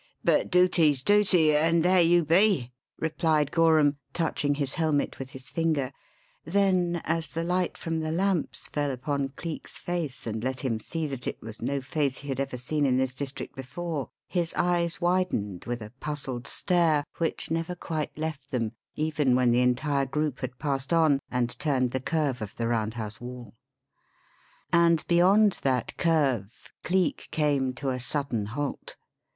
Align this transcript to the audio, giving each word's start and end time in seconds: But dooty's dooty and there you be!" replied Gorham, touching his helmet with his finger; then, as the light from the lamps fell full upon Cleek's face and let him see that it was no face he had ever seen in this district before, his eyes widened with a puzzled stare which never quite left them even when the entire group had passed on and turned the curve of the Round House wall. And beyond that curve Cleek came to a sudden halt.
But 0.23 0.49
dooty's 0.49 1.03
dooty 1.03 1.53
and 1.55 1.83
there 1.83 2.01
you 2.01 2.25
be!" 2.25 2.71
replied 2.97 3.51
Gorham, 3.51 3.97
touching 4.13 4.55
his 4.55 4.73
helmet 4.73 5.19
with 5.19 5.29
his 5.29 5.51
finger; 5.51 5.91
then, 6.43 7.01
as 7.03 7.27
the 7.27 7.43
light 7.43 7.77
from 7.77 7.99
the 7.99 8.11
lamps 8.11 8.67
fell 8.67 8.87
full 8.87 8.95
upon 8.95 9.29
Cleek's 9.29 9.77
face 9.77 10.25
and 10.25 10.43
let 10.43 10.61
him 10.61 10.79
see 10.79 11.05
that 11.05 11.27
it 11.27 11.39
was 11.39 11.61
no 11.61 11.81
face 11.81 12.17
he 12.17 12.29
had 12.29 12.39
ever 12.39 12.57
seen 12.57 12.87
in 12.87 12.97
this 12.97 13.13
district 13.13 13.55
before, 13.55 14.09
his 14.27 14.55
eyes 14.55 14.99
widened 14.99 15.65
with 15.65 15.83
a 15.83 15.93
puzzled 15.99 16.47
stare 16.47 17.03
which 17.19 17.51
never 17.51 17.75
quite 17.75 18.17
left 18.17 18.49
them 18.49 18.71
even 18.95 19.35
when 19.35 19.51
the 19.51 19.61
entire 19.61 20.07
group 20.07 20.39
had 20.39 20.57
passed 20.57 20.91
on 20.91 21.19
and 21.29 21.59
turned 21.59 21.91
the 21.91 21.99
curve 21.99 22.41
of 22.41 22.55
the 22.55 22.67
Round 22.67 22.95
House 22.95 23.21
wall. 23.21 23.53
And 24.73 25.05
beyond 25.07 25.59
that 25.61 25.95
curve 25.97 26.71
Cleek 26.83 27.27
came 27.29 27.73
to 27.73 27.91
a 27.91 27.99
sudden 27.99 28.47
halt. 28.47 28.95